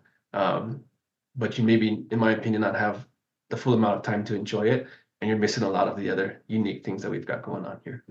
[1.37, 3.06] but you maybe, in my opinion, not have
[3.49, 4.87] the full amount of time to enjoy it,
[5.21, 7.81] and you're missing a lot of the other unique things that we've got going on
[7.85, 8.05] here.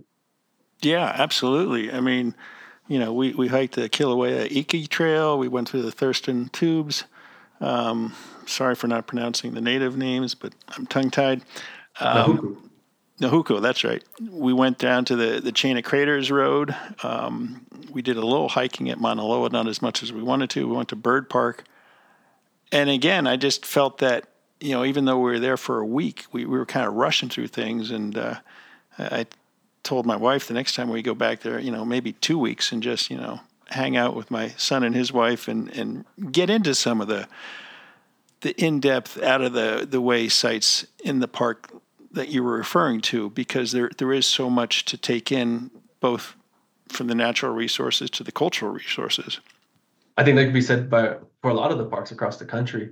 [0.81, 1.91] Yeah, absolutely.
[1.91, 2.35] I mean,
[2.87, 5.37] you know, we, we hiked the Kilauea Iki Trail.
[5.39, 7.05] We went through the Thurston Tubes.
[7.61, 8.13] Um,
[8.45, 11.41] sorry for not pronouncing the native names, but I'm tongue tied.
[11.99, 12.69] Um,
[13.19, 14.03] Nahuku, that's right.
[14.29, 16.75] We went down to the, the Chain of Craters Road.
[17.01, 20.49] Um, we did a little hiking at Mauna Loa, not as much as we wanted
[20.51, 20.67] to.
[20.67, 21.63] We went to Bird Park.
[22.71, 24.27] And again, I just felt that,
[24.65, 26.93] you know, even though we were there for a week, we, we were kind of
[26.93, 27.91] rushing through things.
[27.91, 28.35] And uh,
[28.97, 29.27] I
[29.83, 32.71] told my wife the next time we go back there, you know, maybe two weeks
[32.71, 36.49] and just, you know, hang out with my son and his wife and, and get
[36.49, 37.27] into some of the
[38.41, 41.71] the in-depth out of the the way sites in the park
[42.11, 46.35] that you were referring to because there there is so much to take in both
[46.89, 49.39] from the natural resources to the cultural resources.
[50.17, 52.45] I think that could be said by for a lot of the parks across the
[52.45, 52.91] country.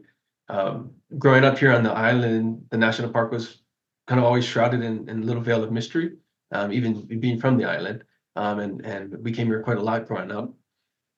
[0.49, 3.61] Um, growing up here on the island, the national park was
[4.07, 6.17] kind of always shrouded in, in a little veil of mystery,
[6.51, 8.03] um, even being from the island.
[8.35, 10.51] Um, and and we came here quite a lot growing up.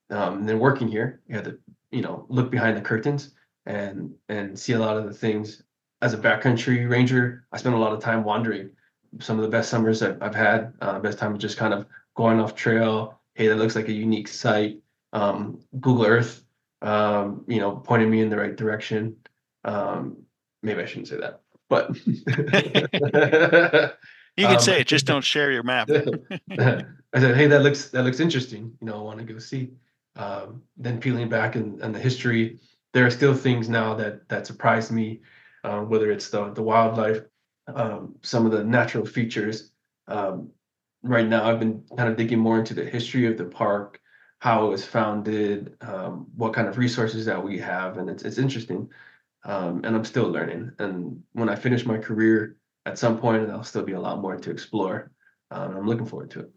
[0.09, 1.57] Um, and then working here, you had to
[1.91, 3.33] you know look behind the curtains
[3.65, 5.63] and and see a lot of the things.
[6.01, 8.69] As a backcountry ranger, I spend a lot of time wandering.
[9.19, 11.85] Some of the best summers I've, I've had, uh, best time just kind of
[12.15, 13.21] going off trail.
[13.33, 14.81] Hey, that looks like a unique site.
[15.13, 16.44] Um, Google Earth,
[16.81, 19.17] um, you know, pointed me in the right direction.
[19.63, 20.23] Um,
[20.61, 21.95] maybe I shouldn't say that, but
[24.37, 24.87] you can um, say it.
[24.87, 25.89] Just don't share your map.
[26.51, 28.73] I said, "Hey, that looks that looks interesting.
[28.81, 29.71] You know, I want to go see."
[30.17, 32.59] Um, then peeling back and, and the history,
[32.93, 35.21] there are still things now that that surprise me,
[35.63, 37.21] uh, whether it's the the wildlife,
[37.67, 39.71] um, some of the natural features.
[40.07, 40.51] Um,
[41.03, 43.99] right now, I've been kind of digging more into the history of the park,
[44.45, 48.37] how it was founded, um, what kind of resources that we have, and it's it's
[48.37, 48.87] interesting.
[49.43, 50.71] Um, and I'm still learning.
[50.77, 52.55] And when I finish my career,
[52.85, 55.09] at some point, there'll still be a lot more to explore.
[55.49, 56.51] Um, I'm looking forward to it.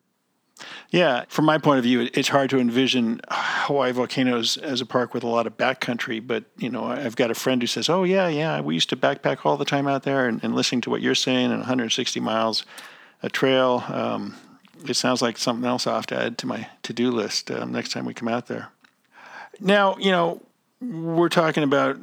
[0.90, 5.14] Yeah, from my point of view, it's hard to envision Hawaii volcanoes as a park
[5.14, 6.26] with a lot of backcountry.
[6.26, 8.98] But you know, I've got a friend who says, "Oh yeah, yeah, we used to
[8.98, 12.20] backpack all the time out there." And, and listening to what you're saying, and 160
[12.20, 12.66] miles
[13.22, 14.34] a trail, um,
[14.86, 17.92] it sounds like something else I have to add to my to-do list um, next
[17.92, 18.70] time we come out there.
[19.60, 20.42] Now, you know,
[20.80, 21.98] we're talking about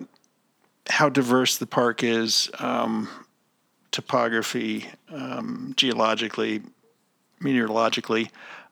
[0.89, 3.07] how diverse the park is, um,
[3.91, 6.61] topography, um, geologically,
[7.39, 8.29] meteorologically.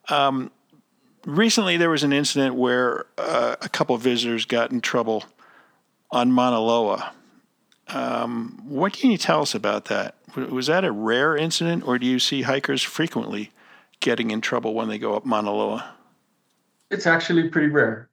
[0.09, 0.51] Um,
[1.25, 5.23] recently, there was an incident where uh, a couple of visitors got in trouble
[6.11, 7.13] on Mauna Loa.
[7.87, 10.15] Um, what can you tell us about that?
[10.35, 13.51] Was that a rare incident, or do you see hikers frequently
[13.99, 15.95] getting in trouble when they go up Mauna Loa?
[16.89, 18.09] It's actually pretty rare.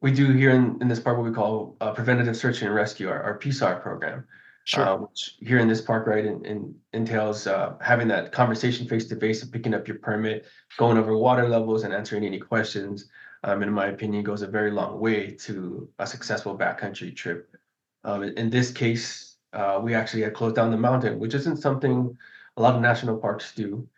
[0.00, 3.08] We do here in, in this park what we call uh, preventative search and rescue,
[3.08, 4.26] our, our PSAR program.
[4.64, 4.84] Sure.
[4.84, 9.06] Uh, which here in this park, right, in, in entails uh, having that conversation face
[9.06, 10.44] to face and picking up your permit,
[10.76, 13.08] going over water levels and answering any questions.
[13.44, 17.56] Um, in my opinion, goes a very long way to a successful backcountry trip.
[18.02, 22.16] Um, in this case, uh, we actually had closed down the mountain, which isn't something
[22.56, 23.88] a lot of national parks do.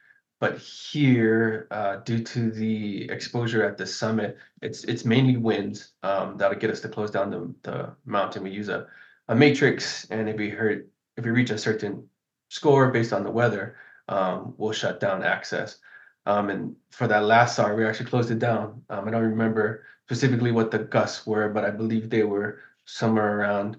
[0.41, 6.37] But here, uh, due to the exposure at the summit, it's it's mainly winds um,
[6.37, 8.45] that'll get us to close down the, the mountain.
[8.45, 8.87] We use a
[9.29, 12.09] a matrix, and if we hurt, if we reach a certain
[12.49, 13.77] score based on the weather,
[14.09, 15.79] um, we'll shut down access.
[16.27, 18.83] Um, and for that last SAR, we actually closed it down.
[18.91, 23.39] Um, I don't remember specifically what the gusts were, but I believe they were somewhere
[23.39, 23.77] around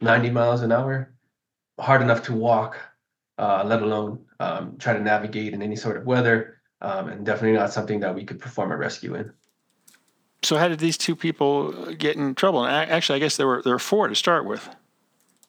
[0.00, 1.12] 90 miles an hour,
[1.78, 2.76] hard enough to walk,
[3.42, 6.36] uh, let alone um, try to navigate in any sort of weather,
[6.80, 9.32] um, and definitely not something that we could perform a rescue in
[10.42, 12.66] so how did these two people get in trouble?
[12.66, 14.68] And actually, I guess there were there were four to start with.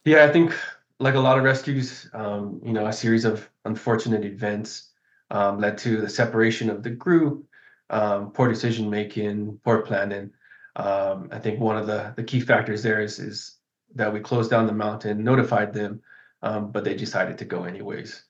[0.05, 0.55] Yeah, I think
[0.99, 4.89] like a lot of rescues, um, you know, a series of unfortunate events
[5.31, 7.45] um, led to the separation of the group,
[7.89, 10.29] um, poor decision making, poor planning.
[10.75, 13.57] Um, I think one of the the key factors there is is
[13.95, 16.01] that we closed down the mountain, notified them,
[16.43, 18.25] um, but they decided to go anyways.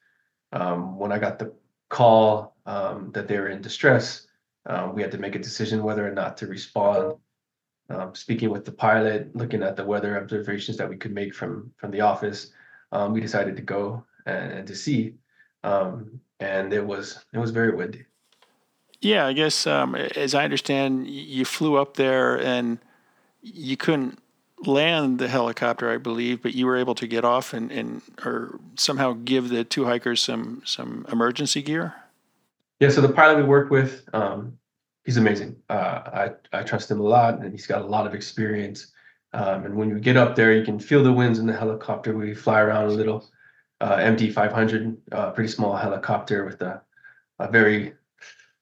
[0.54, 1.54] Um, when I got the
[1.90, 4.28] call that they were in distress,
[4.94, 7.16] we had to make a decision whether or not to respond
[7.90, 11.72] um, speaking with the pilot, looking at the weather observations that we could make from
[11.78, 12.52] from the office,
[12.92, 15.16] um, we decided to go and, and to see,
[15.64, 18.06] um, and it was it was very windy.
[19.02, 22.80] Yeah, I guess um, as I understand, you flew up there and
[23.42, 24.20] you couldn't
[24.68, 28.60] land the helicopter, I believe, but you were able to get off and, and or
[28.76, 31.94] somehow give the two hikers some some emergency gear.
[32.80, 34.58] Yeah, so the pilot we worked with, um,
[35.06, 35.56] he's amazing.
[35.70, 38.92] Uh, I I trust him a lot, and he's got a lot of experience.
[39.34, 42.16] Um, and when you get up there, you can feel the winds in the helicopter.
[42.16, 43.30] We fly around a little
[43.82, 46.82] uh, MD 500, uh, pretty small helicopter with a,
[47.40, 47.94] a very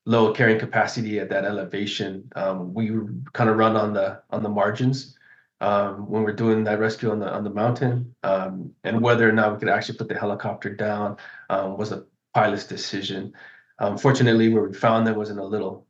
[0.06, 2.32] low carrying capacity at that elevation.
[2.36, 2.90] Um, we
[3.34, 5.18] kind of run on the on the margins
[5.62, 9.32] um, when we're doing that rescue on the on the mountain, um, and whether or
[9.32, 11.18] not we could actually put the helicopter down
[11.50, 13.34] um, was a pilot's decision.
[13.80, 15.86] Um, fortunately, where we found them was in a little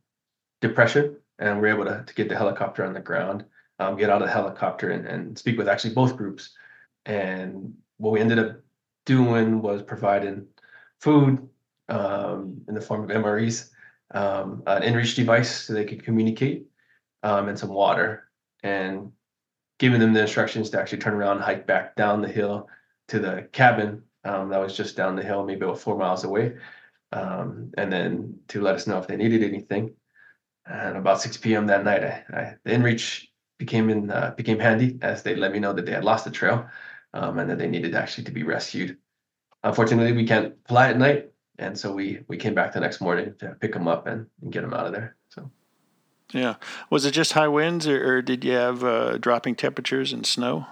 [0.60, 3.46] depression, and we're able to, to get the helicopter on the ground,
[3.78, 6.50] um, get out of the helicopter, and, and speak with actually both groups.
[7.06, 8.60] And what we ended up
[9.06, 10.46] doing was providing
[11.00, 11.48] food
[11.88, 13.70] um, in the form of MREs,
[14.10, 16.66] an inReach device so they could communicate,
[17.22, 18.28] and some water,
[18.62, 19.10] and
[19.78, 22.68] giving them the instructions to actually turn around and hike back down the hill
[23.08, 26.56] to the cabin um, that was just down the hill, maybe about four miles away,
[27.12, 29.94] um, and then to let us know if they needed anything.
[30.64, 31.66] And about 6 p.m.
[31.66, 33.26] that night, I, I, the inReach
[33.58, 36.30] became in uh, became handy as they let me know that they had lost the
[36.30, 36.68] trail
[37.14, 38.96] um, and that they needed actually to be rescued.
[39.64, 43.34] Unfortunately, we can't fly at night, and so we we came back the next morning
[43.40, 45.16] to pick them up and, and get them out of there.
[45.30, 45.50] So,
[46.32, 46.56] Yeah.
[46.90, 50.66] Was it just high winds, or, or did you have uh, dropping temperatures and snow?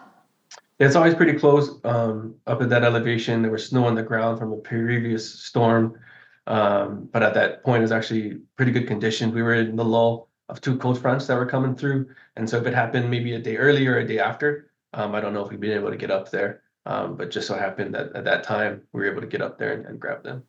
[0.78, 3.42] It's always pretty close um, up at that elevation.
[3.42, 5.98] There was snow on the ground from a previous storm,
[6.46, 9.34] um, but at that point, it was actually pretty good conditions.
[9.34, 12.56] We were in the lull of two cold fronts that were coming through, and so
[12.56, 15.44] if it happened maybe a day earlier or a day after, um, I don't know
[15.44, 16.62] if we'd been able to get up there.
[16.86, 19.58] Um, but just so happened that at that time we were able to get up
[19.58, 20.44] there and, and grab them.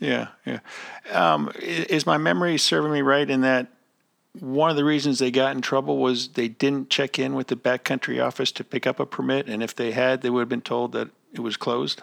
[0.00, 0.58] Yeah, yeah.
[1.12, 3.68] Um, is my memory serving me right in that
[4.40, 7.56] one of the reasons they got in trouble was they didn't check in with the
[7.56, 10.60] backcountry office to pick up a permit, and if they had, they would have been
[10.60, 12.02] told that it was closed.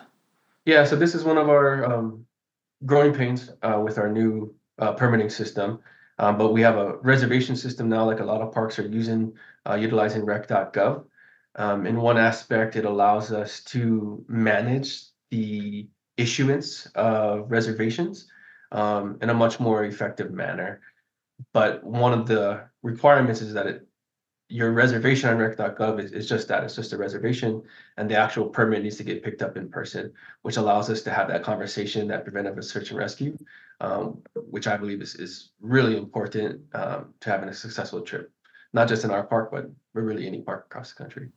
[0.65, 2.25] Yeah, so this is one of our um,
[2.85, 5.79] growing pains uh, with our new uh, permitting system.
[6.17, 9.33] Um, but we have a reservation system now, like a lot of parks are using,
[9.69, 11.03] uh, utilizing rec.gov.
[11.57, 18.27] Um, in one aspect, it allows us to manage the issuance of reservations
[18.71, 20.81] um, in a much more effective manner.
[21.53, 23.87] But one of the requirements is that it,
[24.47, 27.63] your reservation on rec.gov is, is just that it's just a reservation
[27.97, 31.09] and the actual permit needs to get picked up in person which allows us to
[31.09, 33.35] have that conversation that preventive search and rescue
[33.81, 38.31] um, which i believe is, is really important um, to having a successful trip.
[38.71, 41.29] Not just in our park but really any park across the country.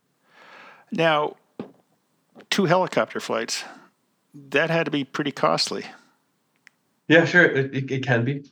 [0.92, 1.36] Now
[2.50, 3.64] two helicopter flights
[4.34, 5.86] that had to be pretty costly.
[7.08, 8.44] Yeah sure it, it, it can be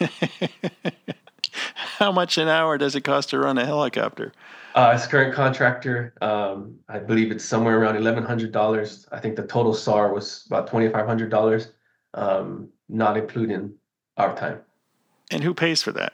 [1.98, 4.32] How much an hour does it cost to run a helicopter?
[4.74, 9.06] Uh, as current contractor, um, I believe it's somewhere around eleven hundred dollars.
[9.10, 11.72] I think the total SAR was about twenty five hundred dollars,
[12.12, 13.72] um, not including
[14.18, 14.60] our time.
[15.30, 16.12] And who pays for that?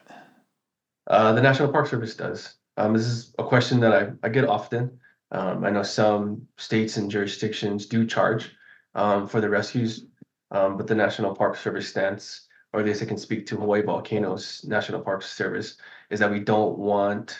[1.08, 2.54] Uh, the National Park Service does.
[2.76, 4.98] Um, this is a question that I, I get often.
[5.32, 8.54] Um, I know some states and jurisdictions do charge
[8.94, 10.06] um, for the rescues,
[10.52, 13.82] um, but the National Park Service stance or at least I can speak to Hawaii
[13.82, 15.76] Volcanoes National Park Service,
[16.10, 17.38] is that we don't want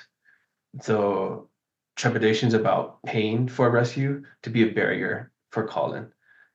[0.86, 1.44] the
[1.96, 6.06] trepidations about paying for rescue to be a barrier for calling.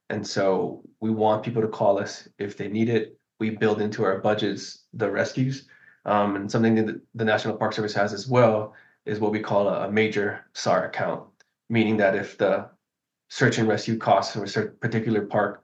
[0.10, 3.20] And so we want people to call us if they need it.
[3.40, 5.68] We build into our budgets the rescues.
[6.06, 8.74] Um, and something that the National Park Service has as well
[9.06, 11.24] is what we call a, major SAR account,
[11.70, 12.70] meaning that if the
[13.30, 15.64] search and rescue costs of a particular park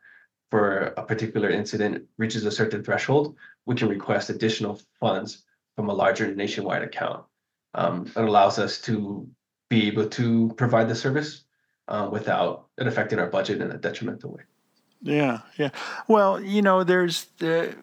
[0.53, 3.35] for a particular incident reaches a certain threshold,
[3.65, 7.25] we can request additional funds from a larger nationwide account.
[7.73, 9.27] Um, it allows us to
[9.71, 11.45] be able to provide the service
[11.87, 14.43] uh, without it affecting our budget in a detrimental way.
[15.01, 15.71] Yeah, yeah.
[16.07, 17.75] Well, you know, there's the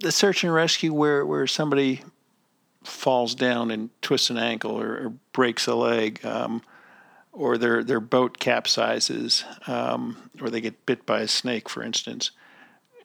[0.00, 2.02] the search and rescue where where somebody
[2.82, 6.26] falls down and twists an ankle or, or breaks a leg.
[6.26, 6.60] Um,
[7.36, 12.30] or their their boat capsizes, um, or they get bit by a snake, for instance.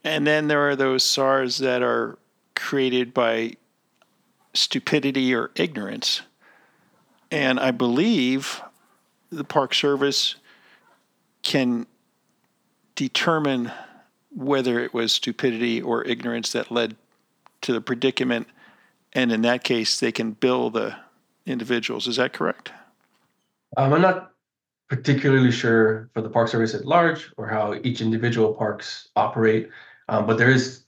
[0.03, 2.17] And then there are those SARs that are
[2.55, 3.57] created by
[4.53, 6.21] stupidity or ignorance.
[7.29, 8.61] And I believe
[9.31, 10.35] the Park Service
[11.43, 11.85] can
[12.95, 13.71] determine
[14.33, 16.95] whether it was stupidity or ignorance that led
[17.61, 18.47] to the predicament.
[19.13, 20.95] And in that case, they can bill the
[21.45, 22.07] individuals.
[22.07, 22.71] Is that correct?
[23.77, 24.31] Um, I'm not
[24.89, 29.69] particularly sure for the Park Service at large or how each individual parks operate,
[30.09, 30.83] um, but there is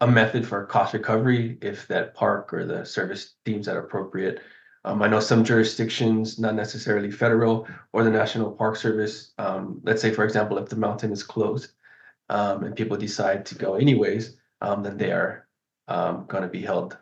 [0.00, 4.40] a method for cost recovery if that park or the service deems that appropriate.
[4.84, 10.02] Um, I know some jurisdictions, not necessarily federal or the National Park Service, um, let's
[10.02, 11.72] say, for example, if the mountain is closed
[12.30, 15.46] um, and people decide to go anyways, um, then they are
[15.88, 16.96] um, going to be held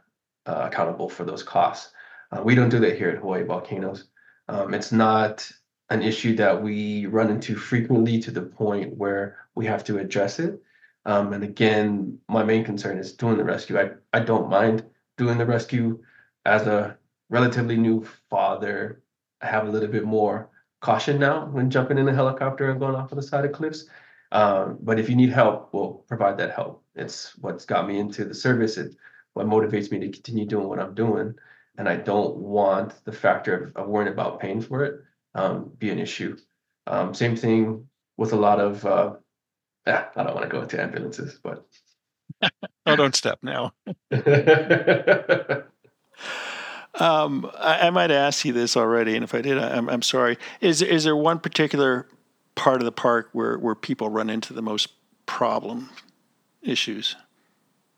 [0.46, 1.92] uh, accountable for those costs.
[2.32, 4.08] Uh, we don't do that here at Hawaii Volcanoes.
[4.50, 5.48] Um, it's not
[5.90, 10.40] an issue that we run into frequently to the point where we have to address
[10.40, 10.60] it.
[11.06, 13.78] Um, and again, my main concern is doing the rescue.
[13.78, 14.84] I, I don't mind
[15.16, 16.02] doing the rescue
[16.44, 19.02] as a relatively new father.
[19.40, 22.96] I have a little bit more caution now when jumping in a helicopter and going
[22.96, 23.84] off of the side of cliffs.
[24.32, 26.82] Um, but if you need help, we'll provide that help.
[26.96, 28.78] It's what's got me into the service.
[28.78, 28.96] It
[29.34, 31.36] what motivates me to continue doing what I'm doing
[31.78, 35.00] and I don't want the factor of, of worrying about paying for it
[35.34, 36.36] um, be an issue.
[36.86, 38.84] Um, same thing with a lot of.
[38.84, 39.14] Uh,
[39.86, 41.66] eh, I don't want to go into ambulances, but
[42.86, 43.72] oh, don't step now.
[46.94, 50.02] um, I, I, might ask you this already, and if I did, I, I'm, I'm
[50.02, 50.38] sorry.
[50.60, 52.08] Is is there one particular
[52.54, 54.88] part of the park where where people run into the most
[55.26, 55.90] problem
[56.62, 57.16] issues?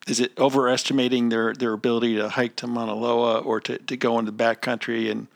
[0.06, 4.18] Is it overestimating their, their ability to hike to Mauna Loa or to, to go
[4.18, 5.28] into the backcountry and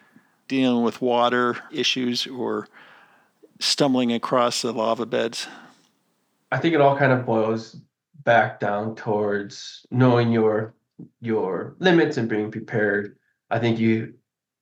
[0.49, 2.69] dealing with water issues or
[3.61, 5.47] stumbling across the lava beds?
[6.51, 7.77] I think it all kind of boils
[8.25, 10.75] back down towards knowing your
[11.21, 13.17] your limits and being prepared.
[13.51, 14.14] I think you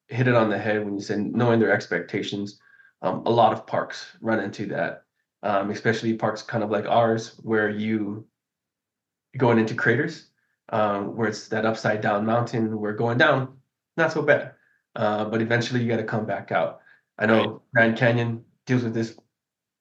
[0.08, 2.58] hit it on the head when you said knowing their expectations.
[3.02, 5.04] Um, a lot of parks run into that,
[5.42, 8.26] um, especially parks kind of like ours, where you
[9.36, 10.28] going into craters,
[10.70, 12.78] um, where it's that upside down mountain.
[12.78, 13.56] We're going down,
[13.96, 14.52] not so bad,
[14.96, 16.80] uh, but eventually you got to come back out.
[17.18, 17.60] I know right.
[17.74, 19.16] Grand Canyon deals with this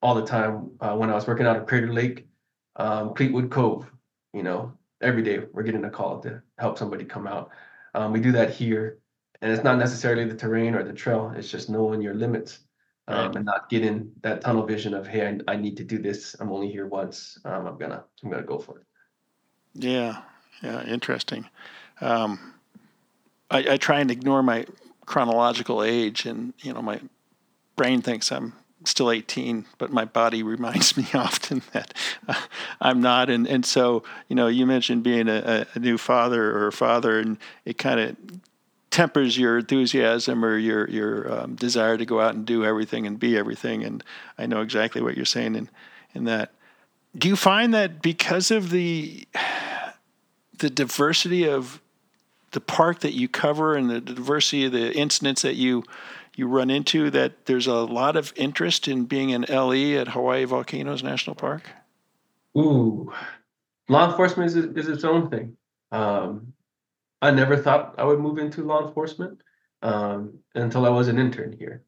[0.02, 0.72] all the time.
[0.80, 2.28] Uh, when I was working out at Crater Lake,
[2.76, 3.90] um, Cleetwood Cove,
[4.34, 7.50] you know, every day we're getting a call to help somebody come out.
[7.96, 9.00] Um, we do that here,
[9.42, 11.34] and it's not necessarily the terrain or the trail.
[11.36, 12.60] It's just knowing your limits
[13.08, 13.36] um, right.
[13.36, 16.36] and not getting that tunnel vision of, hey, I, I, need to do this.
[16.40, 17.38] I'm only here once.
[17.46, 18.86] Um, I'm gonna I'm gonna go for it.
[19.74, 20.22] Yeah,
[20.62, 21.48] yeah, interesting.
[22.02, 22.54] Um,
[23.50, 24.66] I, I try and ignore my
[25.06, 27.02] chronological age, and you know, my
[27.76, 28.54] brain thinks I'm
[28.86, 31.94] still 18, but my body reminds me often that
[32.28, 32.42] uh,
[32.82, 33.30] I'm not.
[33.30, 37.20] And, and so, you know, you mentioned being a, a new father or a father,
[37.20, 38.16] and it kind of
[38.92, 43.20] tempers your enthusiasm or your your um, desire to go out and do everything and
[43.20, 43.84] be everything.
[43.84, 44.04] And
[44.38, 45.70] I know exactly what you're saying in
[46.14, 46.52] in that.
[47.16, 49.28] Do you find that because of the
[50.60, 51.82] the diversity of
[52.52, 55.84] the park that you cover and the diversity of the incidents that you
[56.36, 60.46] you run into that there's a lot of interest in being an LE at Hawaii
[60.46, 61.70] Volcanoes National Park?
[62.58, 63.12] Ooh,
[63.90, 65.56] law enforcement is, is its own thing.
[65.92, 66.54] Um,
[67.22, 69.42] I never thought I would move into law enforcement
[69.82, 71.84] um, until I was an intern here.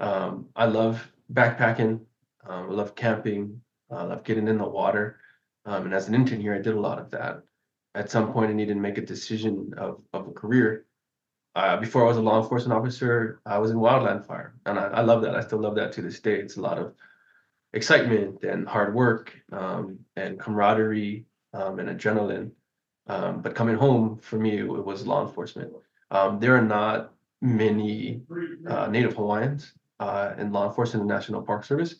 [0.00, 2.00] Um, I love backpacking.
[2.46, 3.60] Um, I love camping.
[3.96, 5.18] I love getting in the water.
[5.66, 7.42] Um, and as an intern here, I did a lot of that.
[7.94, 10.86] At some point, I needed to make a decision of, of a career
[11.56, 14.86] uh, before I was a law enforcement officer, I was in wildland fire, and I,
[14.88, 15.36] I, love that.
[15.36, 16.34] I still love that to this day.
[16.34, 16.94] It's a lot of
[17.72, 22.50] excitement and hard work um, and camaraderie um, and adrenaline.
[23.06, 25.72] Um, but coming home for me, it was law enforcement.
[26.10, 28.22] Um, there are not many
[28.68, 31.96] uh, Native Hawaiians uh, in law enforcement and National Park Service,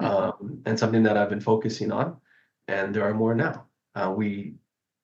[0.00, 2.16] um, and something that I've been focusing on.
[2.68, 3.66] And there are more now.
[3.94, 4.54] Uh, we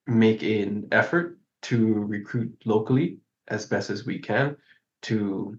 [0.06, 3.18] make an effort to recruit locally
[3.48, 4.56] as best as we can
[5.02, 5.58] to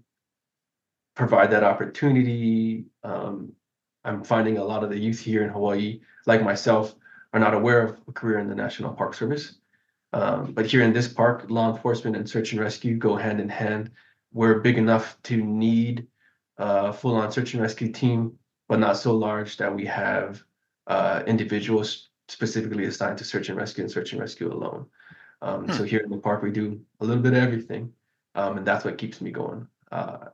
[1.14, 2.84] provide that opportunity.
[3.04, 3.52] Um,
[4.04, 6.94] I'm finding a lot of the youth here in Hawaii, like myself,
[7.32, 9.58] are not aware of a career in the National Park Service.
[10.12, 13.48] Um, but here in this park, law enforcement and search and rescue go hand in
[13.48, 13.90] hand.
[14.32, 16.06] We're big enough to need
[16.58, 18.38] a full-on search and rescue team,
[18.72, 20.42] but not so large that we have
[20.86, 24.86] uh, individuals specifically assigned to search and rescue and search and rescue alone.
[25.42, 25.72] Um, hmm.
[25.72, 27.92] So here in the park, we do a little bit of everything,
[28.34, 29.68] um, and that's what keeps me going.
[29.90, 30.28] Uh,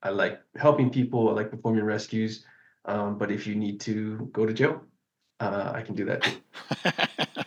[0.00, 1.28] I like helping people.
[1.28, 2.44] I like performing rescues.
[2.84, 4.82] Um, but if you need to go to jail,
[5.40, 6.32] uh, I can do that.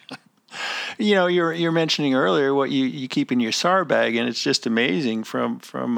[0.97, 4.28] you know, you're you're mentioning earlier what you, you keep in your SAR bag, and
[4.28, 5.97] it's just amazing from from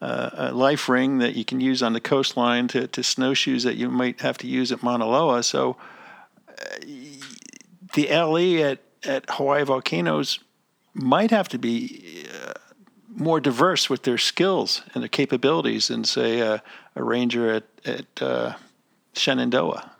[0.00, 3.76] a, a, life ring that you can use on the coastline to, to snowshoes that
[3.76, 5.42] you might have to use at Mauna Loa.
[5.42, 5.76] So
[6.48, 6.86] uh,
[7.94, 10.40] the LE at at Hawaii volcanoes
[10.94, 12.52] might have to be uh,
[13.08, 16.58] more diverse with their skills and their capabilities than, say, uh,
[16.96, 18.54] a ranger at, at uh,
[19.14, 19.90] Shenandoah.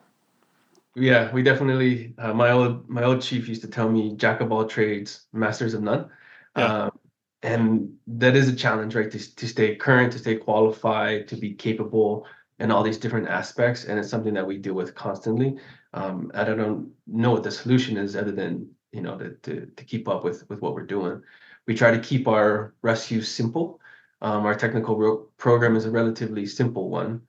[0.96, 2.14] Yeah, we definitely.
[2.18, 5.72] Uh, my old my old chief used to tell me, "Jack of all trades, masters
[5.72, 6.10] of none,"
[6.56, 6.64] yeah.
[6.64, 6.98] Um,
[7.42, 9.10] and that is a challenge, right?
[9.10, 12.26] To to stay current, to stay qualified, to be capable,
[12.58, 13.84] and all these different aspects.
[13.84, 15.58] And it's something that we deal with constantly.
[15.94, 19.84] Um, I don't know what the solution is, other than you know, to, to, to
[19.84, 21.22] keep up with, with what we're doing.
[21.66, 23.80] We try to keep our rescues simple.
[24.22, 27.22] Um, our technical ro- program is a relatively simple one,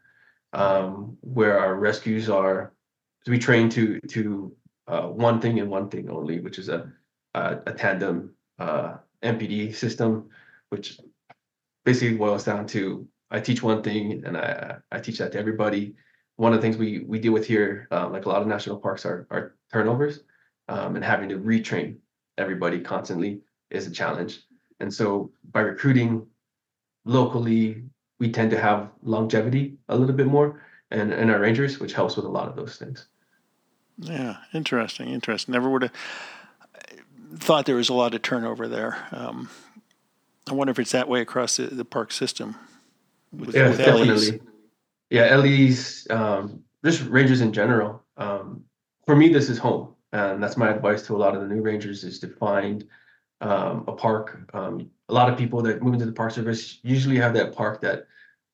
[0.53, 2.73] um, where our rescues are,
[3.27, 4.51] we train to to
[4.87, 6.91] uh, one thing and one thing only, which is a
[7.35, 10.29] a, a tandem uh, MPD system,
[10.69, 10.99] which
[11.85, 15.95] basically boils down to I teach one thing and I I teach that to everybody.
[16.35, 18.79] One of the things we we deal with here, um, like a lot of national
[18.79, 20.21] parks, are are turnovers
[20.67, 21.97] um, and having to retrain
[22.37, 24.41] everybody constantly is a challenge.
[24.79, 26.25] And so by recruiting
[27.05, 27.83] locally,
[28.19, 30.61] we tend to have longevity a little bit more
[30.91, 33.07] and, and our rangers, which helps with a lot of those things.
[33.97, 35.53] Yeah, interesting, interesting.
[35.53, 35.93] Never would have
[37.35, 38.97] thought there was a lot of turnover there.
[39.11, 39.49] Um,
[40.49, 42.55] I wonder if it's that way across the, the park system.
[43.31, 44.31] With, yeah, with definitely.
[44.31, 44.39] LEs.
[45.09, 48.03] Yeah, LEs, um, just rangers in general.
[48.17, 48.63] Um,
[49.05, 51.61] for me, this is home and that's my advice to a lot of the new
[51.61, 52.87] rangers is to find
[53.41, 54.49] um, a park.
[54.53, 57.81] Um, a lot of people that move into the park service usually have that park
[57.81, 58.07] that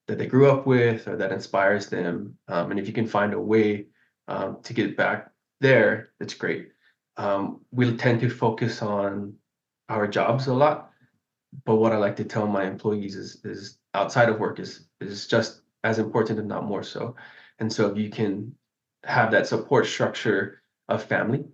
[0.08, 2.38] that they grew up with or that inspires them.
[2.48, 3.88] Um, and if you can find a way
[4.30, 6.70] um, to get back there, that's great.
[7.18, 9.34] Um, we'll tend to focus on
[9.90, 10.92] our jobs a lot.
[11.66, 15.28] But what I like to tell my employees is is outside of work is is
[15.28, 17.16] just as important, if not more so.
[17.60, 18.54] And so if you can
[19.04, 21.46] have that support structure of family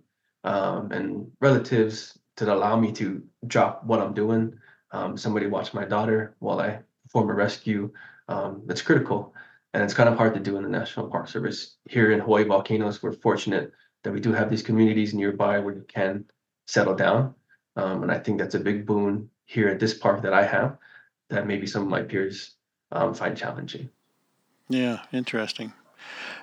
[0.42, 4.58] um, and relatives to allow me to drop what I'm doing.
[4.90, 7.92] Um, somebody watch my daughter while I perform a rescue.
[8.28, 9.34] Um, that's critical.
[9.72, 11.76] And it's kind of hard to do in the National Park Service.
[11.88, 13.72] Here in Hawaii Volcanoes, we're fortunate
[14.04, 16.24] that we do have these communities nearby where you can
[16.66, 17.34] settle down.
[17.76, 20.78] Um, and I think that's a big boon here at this park that I have
[21.30, 22.54] that maybe some of my peers
[22.92, 23.90] um, find challenging.
[24.68, 25.72] Yeah, interesting.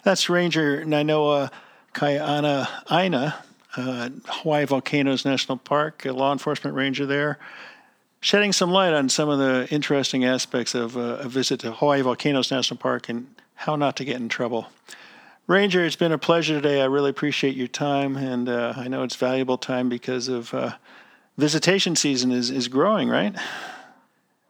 [0.03, 1.51] That's Ranger Nainoa
[1.93, 3.35] Kaiana Aina,
[3.77, 7.39] uh, Hawaii Volcanoes National Park, a law enforcement ranger there,
[8.19, 12.01] shedding some light on some of the interesting aspects of uh, a visit to Hawaii
[12.01, 14.67] Volcanoes National Park and how not to get in trouble.
[15.47, 16.81] Ranger, it's been a pleasure today.
[16.81, 20.75] I really appreciate your time, and uh, I know it's valuable time because of uh,
[21.37, 23.35] visitation season is, is growing, right?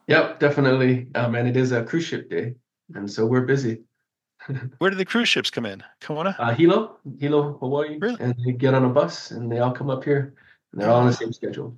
[0.08, 1.08] Yep, definitely.
[1.16, 2.56] Um, and it is a cruise ship day,
[2.94, 3.82] and so we're busy.
[4.80, 5.84] Where do the cruise ships come in?
[6.02, 6.36] Kona?
[6.38, 7.98] Uh, Hilo, Hilo, Hawaii.
[8.00, 8.18] Really?
[8.20, 10.34] And they get on a bus and they all come up here
[10.72, 11.78] and they're all on the same schedule.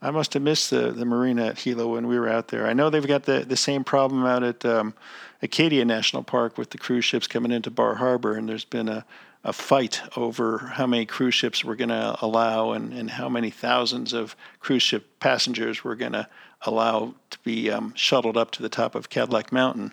[0.00, 2.66] I must have missed the, the marina at Hilo when we were out there.
[2.66, 4.94] I know they've got the, the same problem out at um,
[5.42, 9.04] Acadia National Park with the cruise ships coming into Bar Harbor, and there's been a,
[9.42, 13.50] a fight over how many cruise ships we're going to allow and, and how many
[13.50, 16.28] thousands of cruise ship passengers we're going to
[16.62, 19.92] allow to be um, shuttled up to the top of Cadillac Mountain.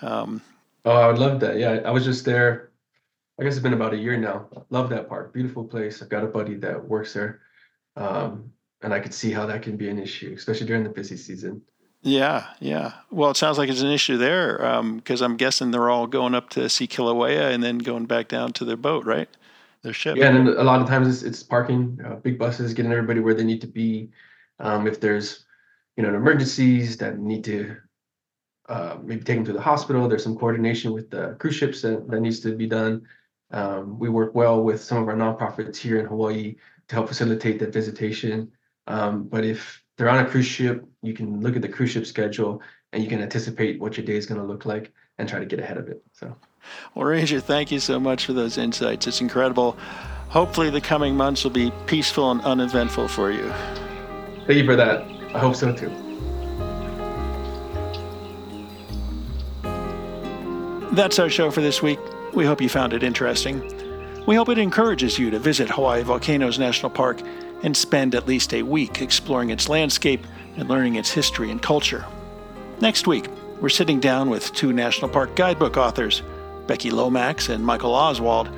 [0.00, 0.40] Um,
[0.84, 1.58] Oh, I would love that.
[1.58, 2.70] Yeah, I was just there.
[3.40, 4.46] I guess it's been about a year now.
[4.68, 5.32] Love that park.
[5.32, 6.02] Beautiful place.
[6.02, 7.40] I've got a buddy that works there.
[7.96, 8.52] Um,
[8.84, 11.62] and I could see how that can be an issue, especially during the busy season.
[12.02, 12.92] Yeah, yeah.
[13.10, 14.58] Well, it sounds like it's an issue there
[14.96, 18.28] because um, I'm guessing they're all going up to see Kilauea and then going back
[18.28, 19.28] down to their boat, right?
[19.82, 20.16] Their ship.
[20.16, 23.32] Yeah, and a lot of times it's, it's parking, uh, big buses, getting everybody where
[23.32, 24.10] they need to be.
[24.60, 25.46] Um, if there's,
[25.96, 27.76] you know, emergencies that need to
[28.68, 30.06] uh, maybe take them to the hospital.
[30.06, 33.02] There's some coordination with the cruise ships that, that needs to be done.
[33.50, 36.56] Um, we work well with some of our nonprofits here in Hawaii
[36.88, 38.50] to help facilitate that visitation.
[38.86, 42.06] Um, but if they're on a cruise ship, you can look at the cruise ship
[42.06, 42.62] schedule
[42.92, 45.46] and you can anticipate what your day is going to look like and try to
[45.46, 46.02] get ahead of it.
[46.12, 46.34] So,
[46.94, 49.06] well, Ranger, thank you so much for those insights.
[49.06, 49.76] It's incredible.
[50.28, 53.48] Hopefully, the coming months will be peaceful and uneventful for you.
[54.46, 55.02] Thank you for that.
[55.34, 55.90] I hope so too.
[60.92, 61.98] That's our show for this week.
[62.34, 63.62] We hope you found it interesting.
[64.26, 67.20] We hope it encourages you to visit Hawaii Volcanoes National Park
[67.64, 70.24] and spend at least a week exploring its landscape
[70.56, 72.04] and learning its history and culture.
[72.80, 73.26] Next week,
[73.60, 76.22] we're sitting down with two National Park guidebook authors,
[76.66, 78.50] Becky Lomax and Michael Oswald,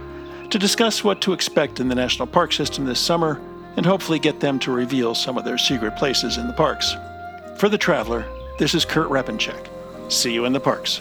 [0.51, 3.41] to discuss what to expect in the National Park system this summer
[3.77, 6.95] and hopefully get them to reveal some of their secret places in the parks.
[7.59, 8.27] For The Traveler,
[8.59, 9.69] this is Kurt Repanshek.
[10.11, 11.01] See you in the parks.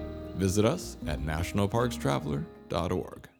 [0.41, 3.30] Visit us at nationalparkstraveler.org.